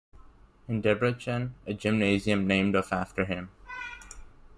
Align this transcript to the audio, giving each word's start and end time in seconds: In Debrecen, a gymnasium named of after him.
In 0.67 0.81
Debrecen, 0.81 1.51
a 1.67 1.75
gymnasium 1.75 2.47
named 2.47 2.73
of 2.73 2.91
after 2.91 3.25
him. 3.25 3.51